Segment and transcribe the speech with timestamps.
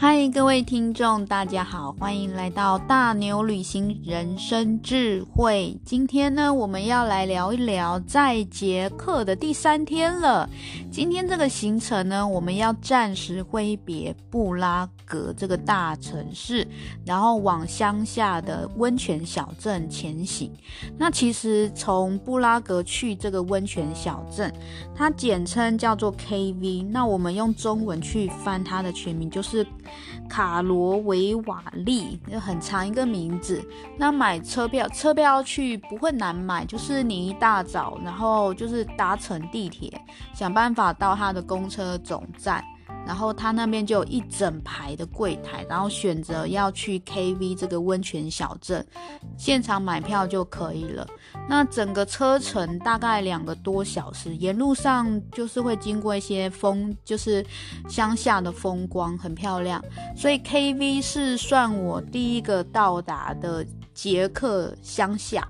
[0.00, 5.76] 嗨，各位听众，大家好，欢迎来到大牛旅行人生智慧。
[5.84, 10.48] 今天呢，我们要来聊一聊在捷克的第三天了。
[10.88, 16.64] 今天这个行程呢，我们要暂时挥别布拉格这个大城市，
[17.04, 20.52] 然后往乡下的温泉小镇前行。
[20.96, 24.54] 那其实从布拉格去这个温泉小镇，
[24.94, 26.86] 它简称叫做 KV。
[26.88, 29.66] 那我们用中文去翻它的全名，就是。
[30.28, 33.62] 卡罗维瓦利，就很长一个名字。
[33.96, 39.90] 那买车票，车票去不会难买，就是你一大早，然后就是搭乘地铁，
[40.34, 42.62] 想办法到他的公车总站。
[43.08, 48.86] 然后他那边就有一整排的柜台，然后选择要去 KV 这个温泉小镇，
[49.38, 51.08] 现场买票就可以了。
[51.48, 57.42] 那整个车程大概两个多小时，沿路上就是会经过一些风，就是
[57.88, 59.82] 乡下的风光，很漂亮。
[60.14, 65.48] 所以 KV 是算我第一个到达的捷克乡下，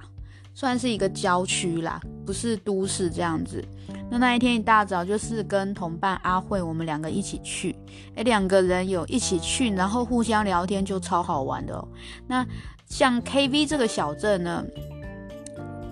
[0.54, 3.64] 算是一个郊区啦，不是都市这样子。
[4.10, 7.76] 那那一天一大早就是跟同伴阿慧，我们两个一起去，
[8.14, 11.86] 诶，两个人有一起去，然后互相聊天就超好玩的哦。
[12.26, 12.46] 那
[12.86, 14.64] 像 KV 这个小镇呢，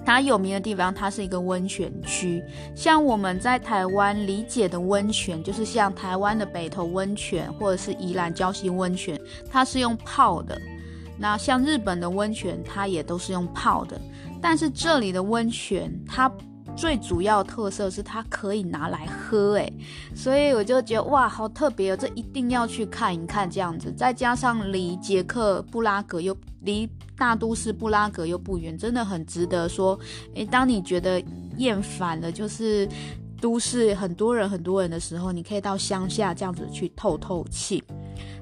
[0.02, 2.42] 它有名的地方，它是一个温泉区。
[2.74, 9.20] 像我们在台湾理解的温泉，就是像台湾的北投温泉或者是宜兰礁溪温泉，
[9.50, 10.58] 它是用泡的。
[11.18, 14.00] 那像日本的温泉，它也都是用泡的。
[14.40, 16.30] 但是这里的温泉，它
[16.76, 19.72] 最主要特色是它可以拿来喝，诶，
[20.14, 23.90] 所以我就觉得哇，好特别哦，这一定要去看一看这样子。
[23.92, 29.98] 再加上离捷克布拉格又离大都市布拉格又不远，真的很值得说。
[30.34, 31.22] 诶，当你觉得
[31.56, 32.86] 厌烦了，就是
[33.40, 37.82] 都市很多人很多人的时候，你可以到乡下这样子去透透气。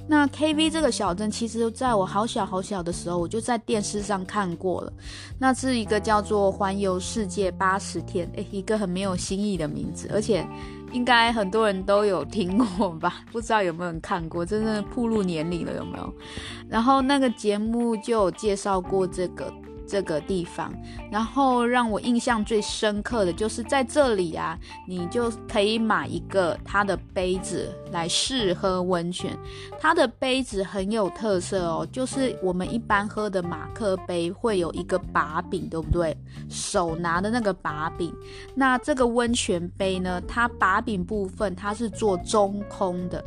[0.06, 4.92] 那 KV 这个小镇，其实在我好小好小的时候，我就在电视上看过了。
[5.38, 10.47] 那是一个叫做《环游世界八十天》，诶，一个很没有新意的名字，而且
[10.93, 13.22] 应该很多人都有听过吧？
[13.32, 14.44] 不知道有没有人看过？
[14.44, 16.14] 真的暴露年龄了有没有？
[16.69, 19.53] 然后那个节目就有介绍过这个。
[19.87, 20.72] 这个地方，
[21.11, 24.59] 然后让我印象最深刻的就是在这里啊，
[24.89, 29.37] 你就可以买一个它的杯子来试喝温泉。
[29.78, 36.17] 它的杯子很有特色哦，就是我们一般喝的马克杯会有一个把柄，对不对？
[36.49, 38.12] 手拿的那个把柄。
[38.55, 43.23] 那这个温泉杯呢，它把柄部分它是做中空的，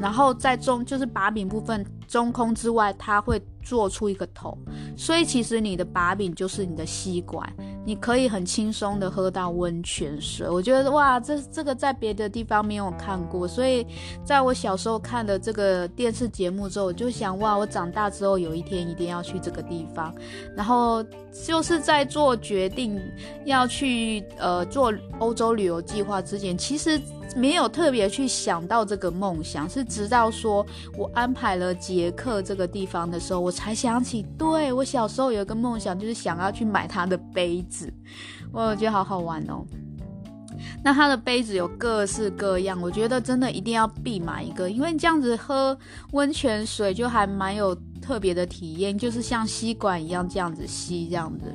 [0.00, 3.42] 然后在中就是把柄部分中空之外，它会。
[3.64, 4.58] 做出一个头，
[4.94, 7.50] 所以其实你的把柄就是你的吸管，
[7.86, 10.46] 你可以很轻松的喝到温泉水。
[10.46, 13.86] 我觉得哇，这这个在别的地方没有看过，所以
[14.22, 20.14] 在我小时候看的这个电视节目之后，我就想哇，我长大之后有一天一定要去这个地方。
[20.54, 21.02] 然后
[21.46, 23.00] 就是在做决定
[23.46, 27.00] 要去呃做欧洲旅游计划之前，其实。
[27.36, 30.64] 没有特别去想到这个梦想，是直到说
[30.96, 37.92] 我安排了捷克这个地方的时候，我才想起，对，我小时候有一个梦想，就是想要去买他的杯子，
[38.52, 39.64] 我觉得好好玩哦。
[40.84, 45.76] 那它的杯子有各式各样，我觉得真的一定要必买一个，因为这样子喝
[46.12, 51.52] 温泉水就还蛮有特别的体验，就是像吸管一样这样子吸这样子。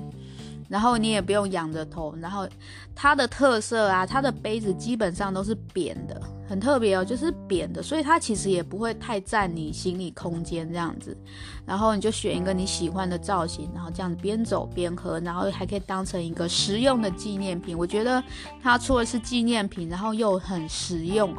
[0.70, 2.48] 然后你也不用仰着头，然后
[2.96, 11.18] 它的特色啊，它的杯子基本上都是扁的，很特别哦，就是扁的，所以它其实也不会太占你行李空间这样子。
[11.66, 17.76] 然后你就选一个你喜欢的造型，然后这样子边走边喝，然后还可以当成一个实用的纪念品。
[17.76, 18.24] 我觉得
[18.62, 21.36] 它出的是纪念品，然后又很实用，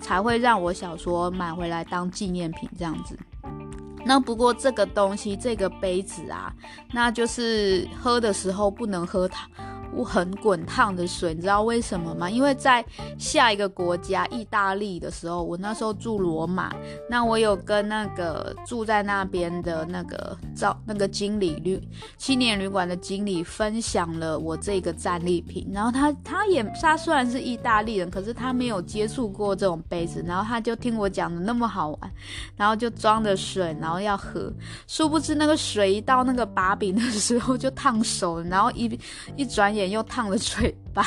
[0.00, 3.18] 才会让我想说买回来当纪念品这样子。
[4.04, 6.52] 那不过这个东西，这个杯子啊，
[6.92, 9.48] 那就是喝的时候不能喝它。
[10.04, 12.30] 很滚烫的水，你知道为什么吗？
[12.30, 12.84] 因为在
[13.18, 16.72] 下一个国家意大利的时候，我那时候住罗马，
[17.08, 21.80] 那我有跟那个住在那边的那个招那个经理旅
[22.16, 31.98] 青年旅馆的经理分享了我这个战利品，然后他他也他虽然是意大利人，可是他没有接触过这种杯子，然后他就听我讲的那么好玩，
[32.56, 34.52] 然后就装着水，然后要喝，
[34.86, 38.98] 殊不知那个水一到那个把柄的时候就烫手，然后一
[39.36, 39.79] 一转眼。
[39.88, 41.06] 又烫了嘴巴，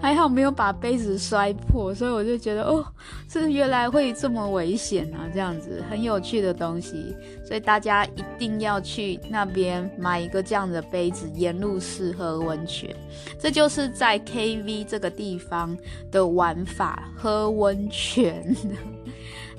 [0.00, 2.84] 还好没有把杯子摔破，所以我就觉得哦，
[3.28, 5.28] 这原来会这么危险啊！
[5.32, 12.94] 这样子很有趣的东西，所以大家一定要去那边买一个这样的杯子，沿路试喝温泉。
[13.38, 15.76] 这就是在 KV 这个地方
[16.10, 18.54] 的玩法，喝温泉。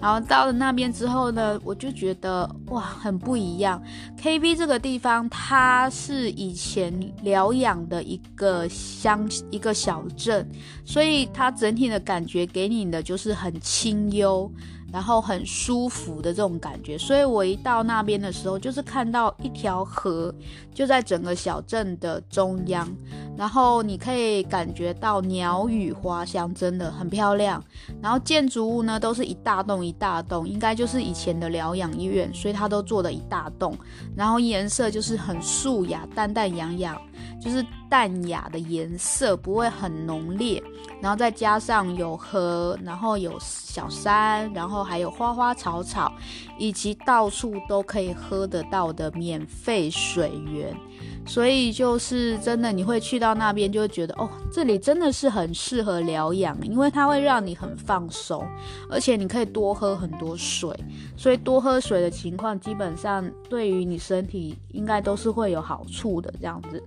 [0.01, 3.81] 然后到了那边之后呢，我就觉得哇，很不一样。
[4.17, 6.93] K V 这个地方，它是以前
[7.23, 10.47] 疗养的一个乡，一个小镇，
[10.83, 14.51] 所以它整体的感觉给你的就是很清幽。
[14.93, 20.31] 然后很舒服的这种感觉，所以我一到那边的时候，就是看到一条河
[20.71, 22.87] 就在整个小镇的中央，
[23.35, 27.61] 然后你可以感觉到鸟语花香，真的很漂亮。
[28.03, 33.75] 然后建筑物呢都是一大栋一大栋，应该就是以前的疗养医院，所以它都做了一大栋。
[34.15, 36.95] 然后颜色就是很素雅、淡淡洋洋，
[37.41, 40.63] 就是淡雅的颜色，不会很浓烈。
[40.99, 46.11] 然后再加上有河，然后有小山，然后还有花花草草，
[46.57, 50.75] 以及到处都可以喝得到的免费水源，
[51.23, 58.43] 所以就是真的，你会去到那边就会觉得哦，这里真的是很适合疗养，因为它会让你很放松，
[58.89, 60.73] 而且你可以多喝很多水，
[61.15, 66.81] 所以多喝水的情况基本上对于你身体应该都是会有好处的这样子。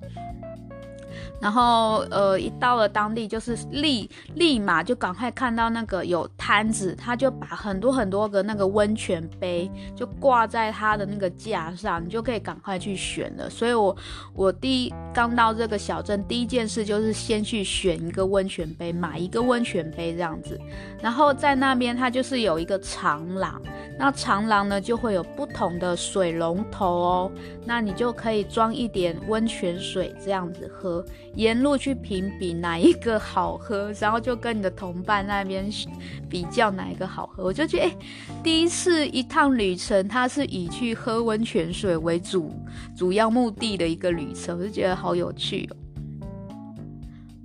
[1.40, 13.50] 然后，呃，一到了当地，就是立立马就赶快看到那个有摊子，他就把很多很多个那个温泉杯就挂在他的那个架上，你就可以赶快去选了。
[13.50, 13.94] 所以我
[14.34, 20.58] 我第一刚到这个小镇，第一件事就是先去选一个温泉杯，买一个温泉杯这样子。
[21.02, 23.60] 然后在那边，它就是有一个长廊，
[23.98, 27.32] 那长廊呢就会有不同的水龙头哦，
[27.64, 31.04] 那你就可以装一点温泉水这样子喝。
[31.36, 35.70] 沿路去评比哪一个好喝，然后就跟你的同伴那边
[36.28, 37.44] 比较哪一个好喝。
[37.44, 37.96] 我就觉得，欸，
[38.42, 42.52] 第一次一趟旅程，它是以去喝温泉水为主
[42.96, 45.76] 主要目的的一个旅程，我就觉得好有趣哦。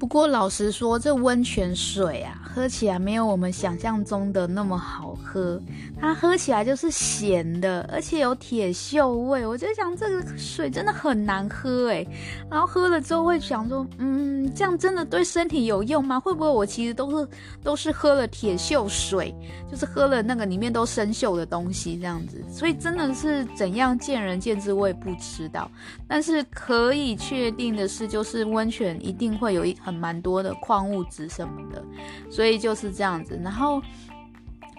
[0.02, 5.62] 不过老实说，这温泉水啊，喝起来没有我们想象中的那么好喝。
[6.00, 9.46] 它喝起来就是咸的，而且有铁锈味。
[9.46, 12.08] 我就想，这个水真的很难喝诶。
[12.50, 16.20] 然后喝了之后会想说，嗯，这样真的对身体有用吗？
[16.20, 17.28] 会不会我其实都是
[17.64, 19.32] 都是喝了铁锈水，
[19.70, 22.44] 就是喝了那个里面都生锈的东西这样子？
[22.52, 25.70] 所以真的是怎样见仁见智，我也不知道。
[26.08, 29.91] 但是可以确定的是，就是温泉一定会有一很。
[29.92, 31.84] 蛮多的矿物质什么的，
[32.30, 33.40] 所以就是这样子。
[33.44, 33.82] 然后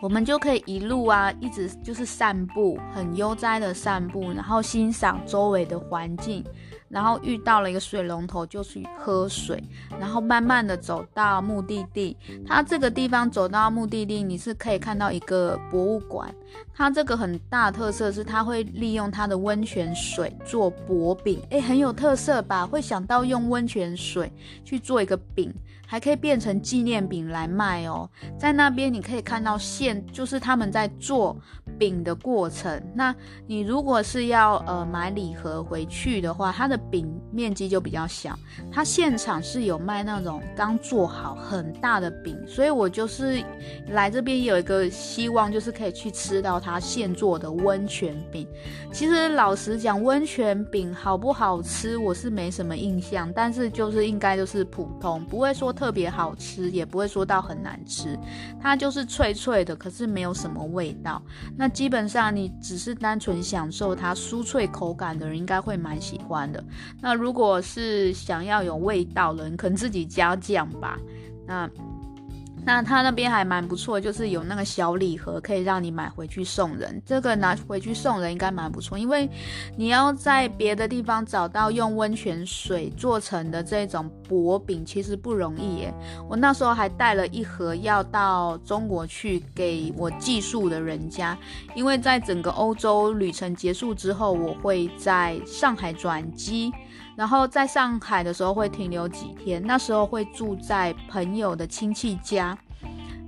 [0.01, 6.45] 我们就可以一路啊，一直就是散步，很悠哉的散步，然后欣赏周围的环境。
[6.93, 9.65] 然后遇到了一个水龙头，就去喝水，
[9.99, 12.15] 然后慢慢的走到目的地。
[12.47, 16.33] 它这个地方走到目的地，你是可以看到一个博物馆。
[16.75, 22.67] 它这个很大特色是，它会利用它的温泉水做薄饼，诶，很有特色吧？
[22.67, 24.31] 会想到用温泉水
[24.63, 25.51] 去做一个饼。
[25.85, 28.09] 还可以变成纪念饼来卖哦，
[28.39, 31.37] 在那边你可以看到现就是他们在做
[31.79, 32.81] 饼的过程。
[32.95, 33.15] 那
[33.47, 38.39] 你如果是要呃买礼盒回去的话，它的饼面积就比较小。
[38.71, 43.43] 它现场是有卖那种刚做好很大的饼，所以我就是
[43.89, 48.49] 来这边有一个希望，就是可以去吃到它现做的温泉饼。
[48.93, 55.71] 其实老实讲，温泉饼好不好吃，我是没什么印象，但是就是应该就是普通，不会说。
[55.73, 58.17] 特别好吃，也不会说到很难吃，
[58.61, 61.21] 它就是脆脆的，可是没有什么味道。
[61.63, 66.65] 那基本上你只是单纯享受它酥脆口感的人，应该会蛮喜欢的。
[67.01, 70.99] 那如果是想要有味道的人，可能自己加酱吧。
[71.47, 71.71] 那。
[72.65, 77.03] 那他那边还蛮不错，就是有那个小礼盒可以让你买回去送人。
[77.05, 79.29] 这个拿回去送人应该蛮不错，因为
[79.77, 85.95] 你要在别的地方找到用温泉水做成的这种薄饼，其实不容易耶。
[86.29, 91.37] 我那时候还带了一盒要到中国去给我寄宿的人家，
[91.75, 96.73] 因为在整个欧洲旅程结束之后，我会在上海转机。
[97.23, 102.59] 然后在上海的时候会停留几天，那时候会住在朋友的亲戚家，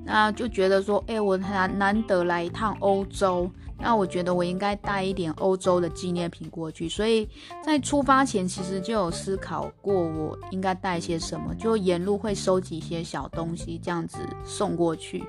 [0.04, 3.48] 那就觉得说，哎，我难难得来一趟欧洲，
[3.78, 7.28] 那我觉得我应该带一点欧洲的纪念品过去，所以
[7.64, 15.22] 在出发前其实就有思考过我应该带些什么，就沿路会收集一些小东西这样子送过去。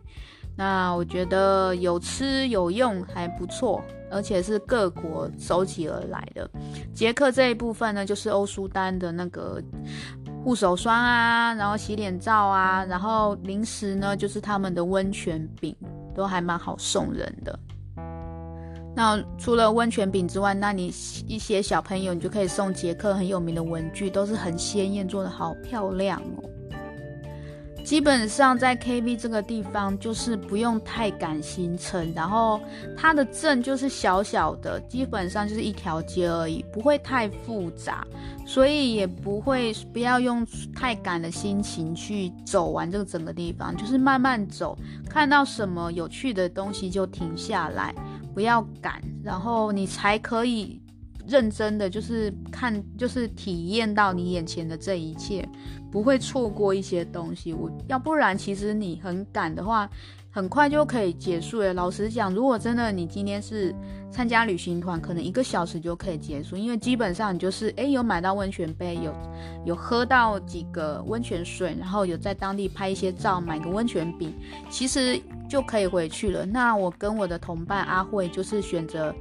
[0.57, 3.79] 那我觉得有吃有用还不错。
[4.15, 6.49] 而且是各国收集而来的。
[6.93, 9.61] 捷克这一部分呢，就是欧舒丹的那个
[10.41, 15.75] 护手霜啊，然后洗脸皂啊，然后零食呢，就是他们的温泉饼，
[16.15, 17.59] 都还蛮好送人的。
[18.95, 20.87] 那除了温泉饼之外，那你
[21.27, 26.49] 一些小朋友，你就可以送捷克很有名的文具，都是很鲜艳，做的好漂亮哦。
[27.85, 32.59] 基本上在 KB 这个地方就是不用太赶行程，然后
[32.97, 38.03] 它的镇就是小小的，基本上就是一条街而已，不会太复杂，
[38.43, 44.75] 所以也不会不要用太赶的心情去走完这个整个地方，就是慢慢走，
[45.07, 47.93] 看到什么有趣的东西就停下来，
[48.33, 50.81] 不要赶，然后你才可以。
[51.27, 55.43] 认真的就是看，就是体验到你眼前的这一切，
[55.95, 57.53] 不会错过一些东西。
[57.53, 59.89] 我要不然，其实你很赶的话，
[60.29, 61.73] 很快就可以结束了。
[61.73, 63.73] 老实讲，如果真的你今天是
[64.11, 69.15] 参加旅行团，可能一个小时就可以结束，因为基本上你就是诶，有买到温泉杯，有
[69.63, 74.33] 有喝到几个温泉水，然后有在当地拍一些照，买个温泉饼，
[74.69, 76.45] 其实就可以回去了。
[76.45, 79.15] 那我跟我的同伴阿慧就是选择。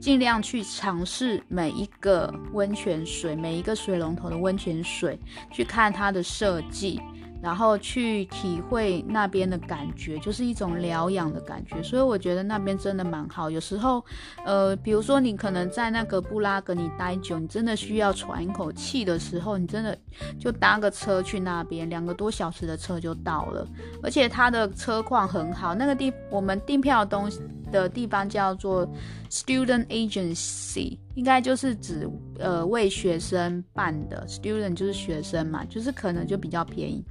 [0.00, 5.18] 尽量去尝试每一个温泉水，每一个水龙头的温泉水，
[5.50, 7.00] 去看它的设计，
[7.42, 11.82] 然后去体会那边的感觉，就是一种疗养的感觉。
[11.82, 13.50] 所以我觉得那边真的蛮好。
[13.50, 14.04] 有时候，
[14.44, 19.98] 呃，比如说你可能在那个布拉格你待久，你真的需要喘一口气的时候，你真的
[20.38, 23.66] 就搭个车去那边，两个多小时的车就到了。
[24.02, 27.40] 而且它的车况很好，那个地我们订票的东西。
[27.70, 28.90] 的地方叫做
[29.30, 32.08] Student Agency，应该就是指
[32.38, 37.04] 呃为学生办的，Student 就是学生嘛，就是可能就比较便宜。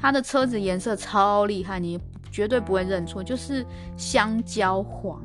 [0.00, 2.00] 它的车子颜色超厉害，你
[2.32, 3.62] 绝对不会认错，就是
[3.98, 5.22] 香蕉黄。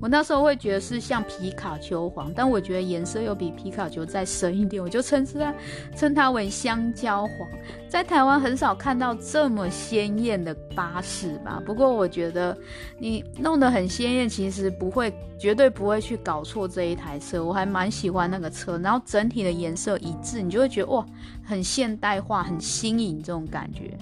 [0.00, 5.54] 我那时候会觉得是像皮卡丘黄，但我觉得颜色又比皮卡丘再深一点，我就称之它
[5.96, 7.48] 称它为香蕉黄。
[7.88, 11.60] 在台湾很少看到这么鲜艳的巴士吧？
[11.66, 12.56] 不过我觉得
[12.98, 17.44] 你弄得很鲜艳，其实不会，绝对不会去搞错这一台车。
[17.44, 21.04] 我还蛮喜欢那个车，然后整体的颜色一致，你就会觉得哇，
[21.44, 23.96] 很现代化，很新颖这种感觉。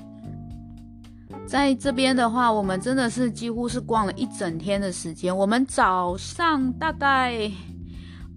[1.46, 5.36] 在这边的话，我们真的是几乎是逛了一整天的时间。
[5.36, 7.50] 我们早上大概，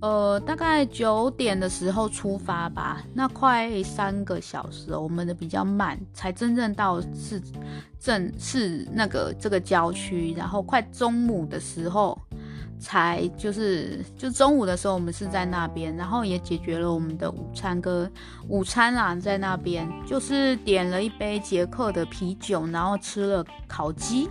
[0.02, 7.42] 呃，大概九点的时候出发吧，那快三个小时，我们的比较慢，才真正到市
[8.00, 12.18] 镇市那个这个郊区，然后快中午的时候。
[12.82, 18.12] 才就是就中午的时候，我们是在那边，然后也解决了我们的午餐跟
[18.48, 24.28] 午餐啦，在那边就是点了一杯捷克的啤酒，然后吃了烤鸡。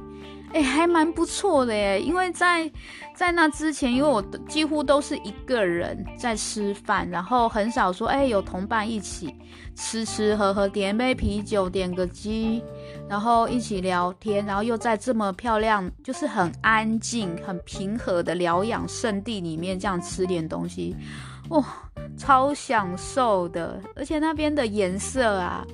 [0.53, 2.71] 哎，还蛮不错的耶，因为在
[3.15, 9.35] 在那之前，因为我几乎都是一个人在吃饭，然后很少说，哎，有同伴一起
[9.77, 12.63] 吃吃喝喝，点杯啤酒，点个鸡，
[13.09, 20.97] 然后一起聊天，然后又在这么漂亮，就是很安静、很平和的疗养圣地里面这样吃点东西，
[21.51, 21.65] 哇，
[22.19, 25.65] 超享受的，而且那边的颜色啊。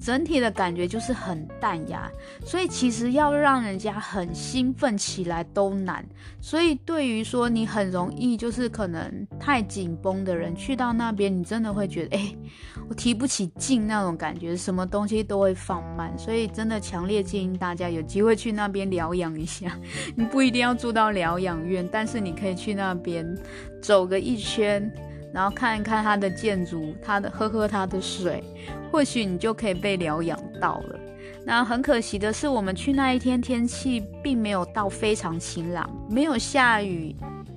[0.00, 2.10] 整体的感觉就是很淡雅，
[2.42, 6.04] 所以其实要让人家很兴奋起来都难。
[6.40, 12.34] 所以对于说你很容易就是可能太紧绷的人，去到那边你真的会觉得，哎，
[12.88, 16.16] 我提不起劲那种感觉，什么东西都会放慢。
[16.18, 19.78] 所以真的强烈建议大家有机会去那边疗养一下。
[20.16, 23.26] 你不一定要住到疗养院，但是你可以去那边
[23.82, 24.90] 走个一圈。
[25.32, 28.42] 然后看一看它的建筑，它的喝喝它的水，
[28.90, 30.98] 或许你就可以被疗养到了。
[31.44, 37.14] 那很可惜的是，我们去那一天天气并没有到非常晴朗，没有下雨。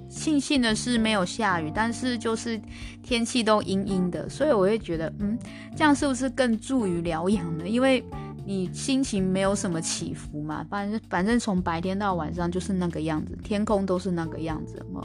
[0.07, 2.61] 庆幸的是没有下雨，但是就是
[3.01, 5.35] 天气都阴阴的，所以我会觉得，嗯，
[5.75, 7.67] 这样是不是更助于疗养呢？
[7.67, 8.03] 因为
[8.45, 15.03] 你心情没有什么起伏嘛，反正反正从白天到晚上就是那个样子，天空都是那个样子嘛。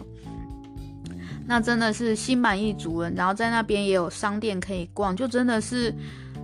[1.48, 5.92] 那真的是心满意足了，然后在那边也有商店可以逛，就真的是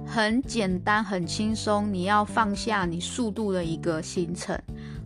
[0.07, 1.93] 很简单、很轻松。
[1.93, 4.59] 你要放下你速度的一个行程。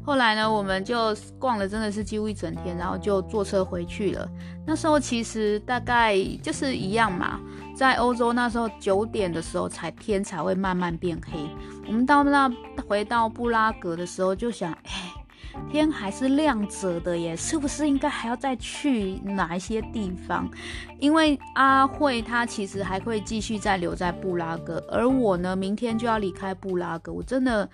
[0.04, 4.30] 后来呢，我们就逛了，真的是几乎一整天，然后就坐车回去了。
[4.64, 7.40] 那时候其实大概就是一样嘛，
[7.76, 11.40] 在欧洲那时候九点的时候才天才会慢慢变黑。
[11.88, 12.48] 我们到那
[12.86, 15.17] 回到布拉格的时候就想，哎。
[15.70, 20.48] 天还是亮着的耶，是不是应该还要再去哪一些地方？
[20.98, 27.68] 因为阿慧她其实还会继续再留在布拉格，而我呢，明天就要离开布拉格，我真的。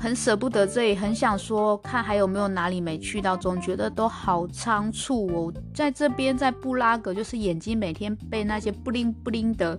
[0.00, 5.52] 很舍不得这里，很想说看还有没有哪里没去到，总觉得都好仓促哦。
[5.74, 9.76] 在这边，在布拉格，就是眼睛每天被那些布灵布灵的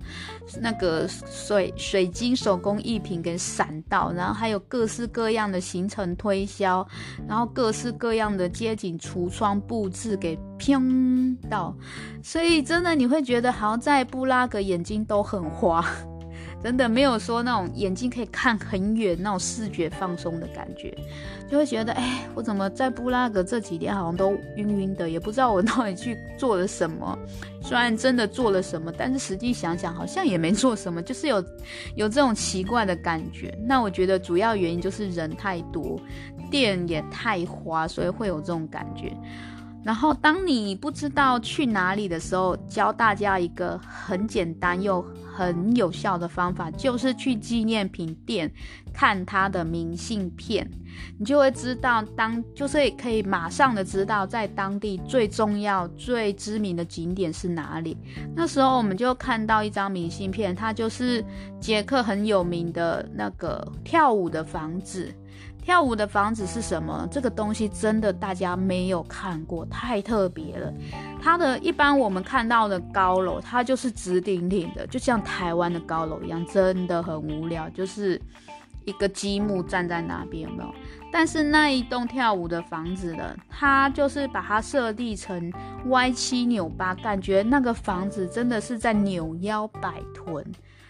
[0.60, 6.86] 那个水水晶手工艺品给闪到，然后还有各式各样的行程推销，
[7.26, 11.76] 然后各式各样的街景橱窗布置给拼到，
[12.22, 15.86] 所以真的你会觉得好像在布拉格眼睛都很花。
[16.64, 20.94] 真的没有说那种眼睛可以看很远那种视觉放松的感觉，
[21.50, 27.18] 就会觉得，哎，我怎么在布拉格这几天好像都晕晕的，也不知道我到底去做了什么。
[27.62, 31.44] 虽然真的做了什么，但是实际想想好像也没做什么，就是有
[31.96, 33.58] 有这种奇怪的感觉。
[33.66, 36.00] 那我觉得主要原因就是人太多，
[36.52, 39.14] 店也太花，所以会有这种感觉。
[39.84, 45.02] 然后，当你不知道去哪里的时候，教大家一个很简单又
[45.34, 48.52] 很有效的方法，就是去纪念品店
[48.94, 50.70] 看他的明信片，
[51.18, 57.98] 你就会知道当就是可以马上的知道在当地最重要、最知名的景点是哪里。
[58.36, 61.24] 那时候我们就看到一张明信片，它就是
[61.62, 65.16] 捷克很有名的那个跳舞的房子。
[65.62, 67.08] 跳舞的房子是什么？
[67.12, 70.74] 这个东西真的大家没有看过，太特别了。
[71.22, 78.20] 它的一般我们看到的高楼，它就是直挺挺的，就像台湾的高楼一样，真的很无聊，就是
[78.86, 80.74] 一个积木站在那边，有没有？
[81.12, 85.52] 但是那一栋跳舞的房子呢，它就是把它设计成
[85.88, 90.44] 歪七扭八，感觉那个房子真的是在扭腰摆臀。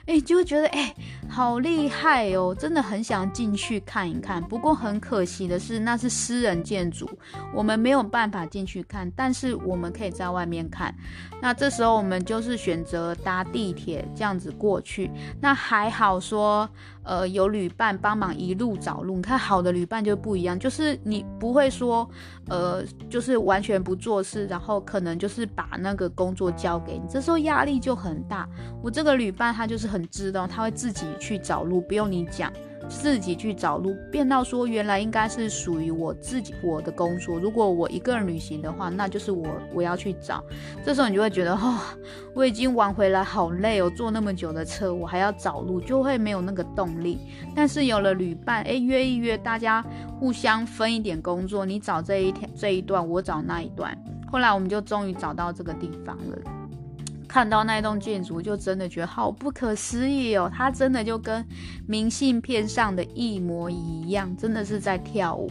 [0.10, 0.92] 哎，就会觉得哎，
[1.30, 2.56] 好厉害哦！
[2.58, 4.42] 真的很想进去看一看。
[4.42, 7.08] 不过很可惜的是，那是私人建筑，
[7.54, 9.08] 我们没有办法进去看。
[9.16, 10.92] 但是我们可以在外面看。
[11.39, 15.12] 那这时候我们就是选择搭地铁这样子过去。
[15.39, 16.68] 那还好说，
[17.10, 19.16] 呃，有旅伴帮忙一路找路。
[19.16, 22.08] 你看好的旅伴就不一样，就是你不会说，
[22.50, 27.08] 呃，就是完全不做事，然后可能就是把那个工作交给你。
[27.10, 28.48] 这时候压力就很大。
[28.84, 30.00] 我这个旅伴他就是很。
[30.20, 32.51] 知道他会自己去找路，不用你讲，
[32.88, 37.40] 自己去找路，变到说原来应该是属于我自己我的工作。
[37.40, 40.44] 如果我一个人旅行的话，那就是我我要去找。
[40.84, 41.80] 这时候你就会觉得，哦，
[42.34, 47.20] 我已经玩回来好累哦，坐那么久的车，我还要找路，就会没有那个动力。
[47.56, 49.86] 但是有了旅伴，诶，约一约，大家
[50.20, 53.98] 互相分一点工作，你找这一天这一段，我找那一段。
[54.32, 56.59] 后来我们就终于找到这个地方了。
[57.30, 60.52] 看到那栋建筑，就真的觉得好不可思议哦！
[60.54, 61.46] 它真的就跟
[61.88, 65.50] 明信片上的一模一样，真的是在跳舞。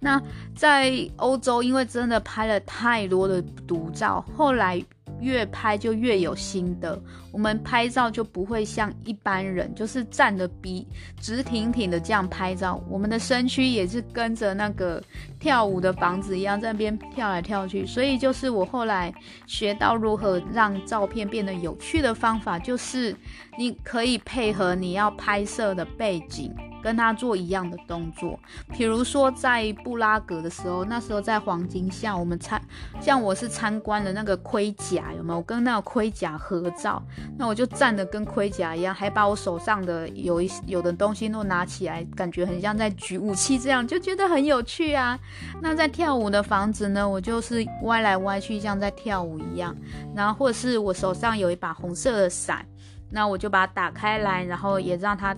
[0.00, 0.20] 那
[0.56, 4.84] 在欧洲，因为真的拍了太多的独照，后来。
[5.20, 10.86] 越拍就越有心得，我们拍照就不会像一般人，就是站的笔
[11.20, 12.82] 直挺挺的这样拍照。
[12.88, 15.02] 我们的身躯也是跟着那个
[15.38, 17.86] 跳舞的房子一样，在那边跳来跳去。
[17.86, 19.12] 所以就是我后来
[19.46, 23.14] 学到如何让照片变得有趣的方法，就是
[23.58, 26.52] 你可以配合你要拍摄的背景。
[26.82, 28.38] 跟他做一样的动作，
[28.72, 32.60] 比如说在布拉格的时候，那时候在黄金巷，我们参
[33.00, 35.38] 像我是参观了那个盔甲，有没有？
[35.38, 37.02] 我跟那个盔甲合照，
[37.38, 45.18] 那我就站得跟盔甲一样，还把我手上的有一有的东西都拿起来，感觉很像在举武器这样，就觉得很有趣啊。
[45.62, 49.74] 那在跳舞的房子呢，我就是歪来歪去，像在跳舞一样。
[50.14, 52.66] 然后或者是我手上有一把红色的伞，
[53.10, 55.36] 那我就把它打开来，然后也让它。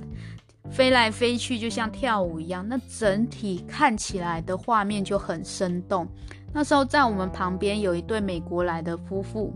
[0.73, 6.09] 飞来飞去，就像跳舞一样，那整体看起来的画面就很生动。
[6.53, 9.55] 那时候在我们旁边有一对美国来的夫妇，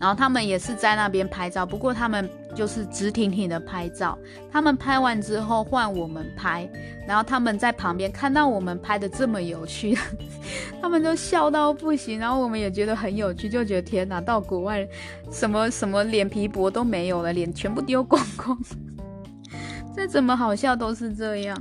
[0.00, 4.18] 然后他们也是在那边拍照，不过他们就是直挺挺的拍照。
[4.50, 6.68] 他们拍完之后换我们拍，
[7.06, 9.96] 然后他们在旁边看到我们拍的这么有趣，
[10.80, 12.18] 他们都笑到不行。
[12.18, 14.86] 然后我们也觉得很有趣，就觉得天哪，到国外
[15.30, 18.58] 什么什么脸皮薄都没有了，脸全部丢光光。
[19.94, 21.56] 再怎么好笑都是这样，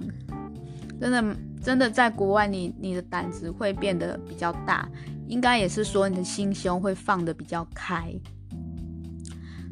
[0.99, 4.89] 真的真的在国外你，你的胆子会变得比较大，
[5.27, 8.11] 应该也是说你的心胸会放得比较开。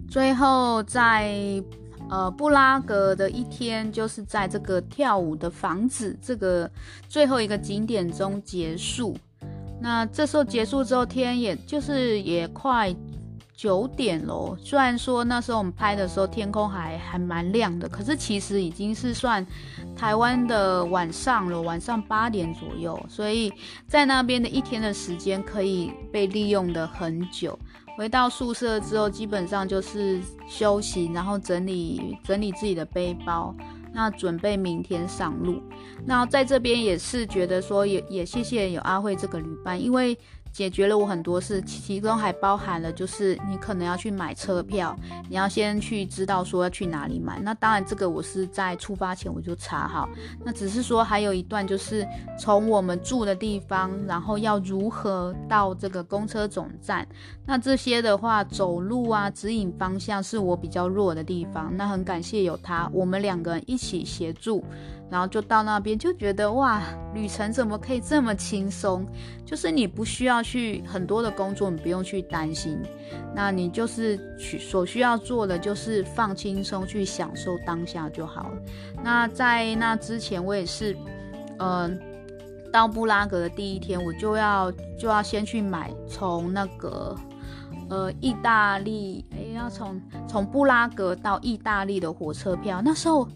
[0.08, 1.34] 最后在
[2.10, 6.70] 呃布拉格的一天，就是在这个跳舞的房子这个
[7.10, 9.18] 最后一个景点中结束。
[9.82, 12.96] 那这时候结束之后，天也就是也快。
[13.62, 19.46] 九点喽，虽然说那时候我们拍的时候天空还还蛮亮的，可是其实已经是算
[19.96, 23.54] 台湾的晚上了，晚上八点左右，所以
[23.86, 27.56] 在那边的一天的时间可以被利用的很久。
[27.96, 33.56] 回到宿舍之后，基本上就是休息，然后整理整理自己的背包，
[33.94, 35.62] 那准备明天上路。
[36.04, 40.18] 那在这边也是觉得说也也谢谢有阿慧这个旅伴，因为。
[40.52, 44.96] 解决了我很多事，其中还包含了就是你可能要去买车票，
[45.30, 47.40] 你要先去知道说要去哪里买。
[47.40, 50.10] 那当然这个我是在出发前我就查好。
[50.44, 52.06] 那只是说还有一段就是
[52.38, 57.08] 从我们住的地方，然后要如何到这个公车总站。
[57.46, 61.76] 那这些的话，走路啊，指引方向是我比较弱的地方。
[61.76, 64.64] 那很感谢有他，我们两个人一起协助。
[65.12, 66.82] 然后就到那边，就觉得哇，
[67.14, 69.06] 旅程怎么可以这么轻松？
[69.46, 72.82] 就是你不需要去很多的工作，你不用去担心。
[73.36, 78.58] 那你就是去所需要做的，就是放轻松，去享受当下就好了。
[79.04, 80.96] 那在那之前，我也是，
[81.60, 82.00] 嗯、
[82.72, 87.14] 到布拉格的第一天，我就要就要先去买从那个。
[87.90, 93.28] 呃，意大利，诶，要从从布拉格到意大利的火车票，那时候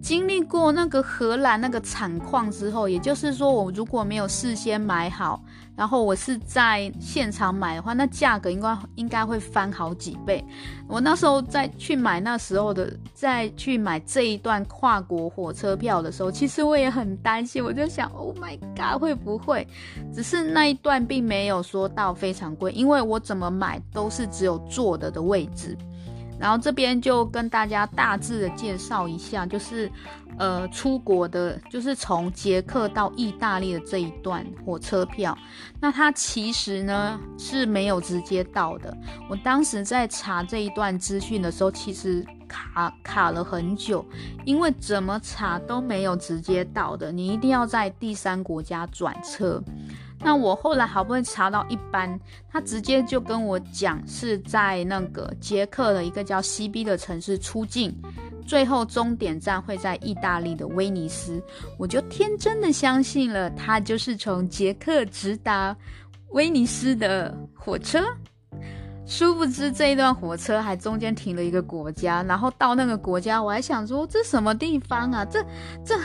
[0.00, 5.42] 经历过那个荷兰那个惨况之后，也就是说，我如果没有事先买好。
[5.76, 10.44] 然后我是在现场买的话，那价格应该应该会翻好几倍。
[10.86, 19.66] 我那时候在去买那时候的，在去买这一段跨国火车票的时候，其实我也很担心，我就想，Oh my God，会不会？
[20.12, 25.76] 只是那一段并没有说到非常贵，因为我怎么买都是只有坐的的位置。
[26.42, 29.90] 然后这边就跟大家大致的介绍一下，就是。
[30.38, 35.36] 呃，出国的，就是从捷克到意大利的这一段火车票，
[35.78, 38.96] 那它其实呢是没有直接到的。
[39.28, 44.02] 我当时在查这一段资讯的时候，其实卡卡了很久，
[44.46, 49.62] 因为怎么查都没有直接到的，你一定要在第三国家转车。
[50.24, 57.94] 那我后来好不容易查到一班，他直接就跟我讲是在那个捷克的一个叫 C B 的城市出境。
[58.46, 61.40] 最后终点站会在意大利的威尼斯，
[61.78, 65.76] 我就天真的相信了，他就是从捷克直达
[66.30, 68.04] 威尼斯的火车。
[69.04, 75.24] 殊不知这一段火车还中间停了一个国家，然后到那个国家，我还想说这什么地方啊？
[75.24, 75.42] 这
[75.84, 75.98] 这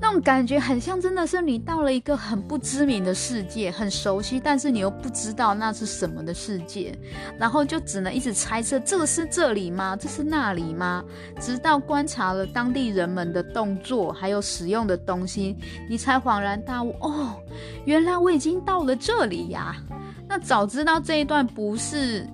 [0.00, 6.92] 那种感觉很像，真的是你到了一个很不知名的世界，很熟悉，但是你又不知道那是什么的世界，
[7.38, 9.94] 然后就只能一直猜测，这是这里吗？
[9.94, 11.04] 这是那里吗？
[11.40, 15.56] 直到观察了当地人们的动作，还有使用的东西，
[15.88, 17.36] 你才恍然大悟，哦，
[17.84, 19.76] 原来我已经到了这里呀！
[20.28, 22.26] 那早知道这一段不是。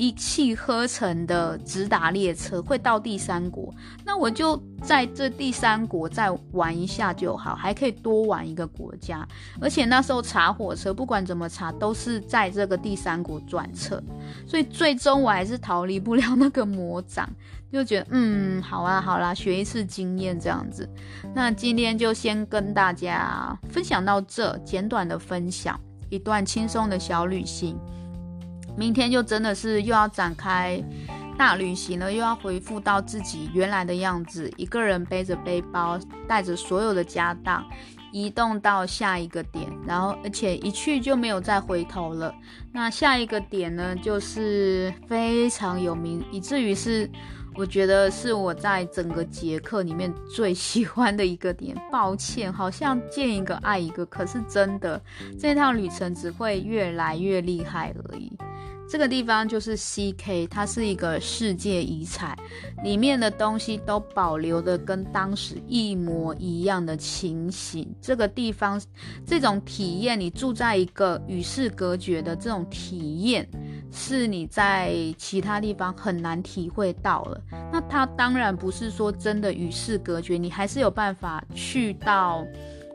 [0.00, 3.70] 一气呵成的直达列车会到第三国，
[4.02, 9.28] 那我就在这第三国再玩一下就好，还可以多玩一个国家。
[9.60, 14.02] 而且那时候查火车，不管怎么查都是在这个第三国转车，
[14.46, 17.28] 所以最终我还是逃离不了那个魔掌，
[17.70, 20.88] 就觉得嗯，好啊，好啦，学一次经验这样子。
[21.34, 27.78] 那今天就先跟大家分享到这，简短的分享一段轻松的小旅行。
[28.76, 30.82] 明天就真的是又要展开
[31.38, 37.64] 大旅行了，又要回复到自己原来的样子，一个人背着背包，带着所有的家当，
[38.12, 42.34] 移动到下一个点，然后而且一去就没有再回头了。
[42.72, 47.10] 那下一个点呢，就是非常有名，以至于是
[47.60, 51.76] 我觉得是我在整个捷克里面最喜欢的一个点。
[51.92, 54.98] 抱歉，好像见一个爱一个，可是真的
[55.38, 58.32] 这趟旅程只会越来越厉害而已。
[58.90, 62.36] 这个地方就是 CK，它是一个世界遗产，
[62.82, 67.88] 里面的东西都保留的跟当时一模一样的情形。
[68.00, 68.82] 这个地方，
[69.24, 73.48] 这种体验，你住在一个与世隔绝的这种体验，
[73.92, 77.40] 是你在其他地方很难体会到了。
[77.72, 82.44] 那它当然不是说真的与世隔绝，你还是有办法去到。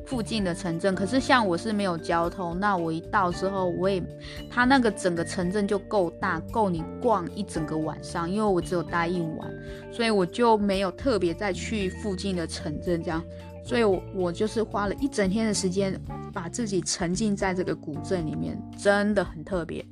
[0.06, 4.04] 附近的城镇，可是像我是没有交通，那我一到之后，我也，
[4.50, 9.52] 他那个整个城镇就够大，够你逛一整个晚上，因为我只有待一晚，
[9.92, 13.24] 所以我就没有特别再去附近的城镇这样，
[13.64, 16.00] 所以我我就是花了一整天的时间，
[16.32, 19.84] 把自己沉浸在这个古镇里面，真的很特别，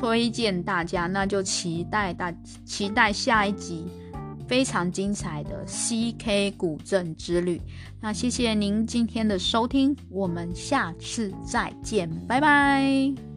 [0.00, 3.86] 推荐大家，那就期待大期待下一集。
[4.52, 7.58] 非常精彩的 CK 古镇之旅，
[8.02, 13.31] 那谢谢您今天的收听，我们下次再见，拜拜。